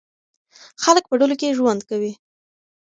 خلک 0.83 1.03
په 1.07 1.15
ډلو 1.19 1.35
کې 1.39 1.55
ژوند 1.57 1.81
کوي. 1.89 2.11